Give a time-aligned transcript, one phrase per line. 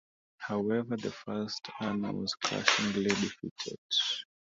[0.39, 3.77] However, the First Army was crushingly defeated.